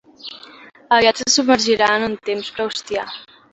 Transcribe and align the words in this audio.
Aviat 0.97 1.21
se 1.21 1.27
submergirà 1.35 1.91
en 1.99 2.09
un 2.09 2.19
temps 2.31 2.53
proustià. 2.59 3.07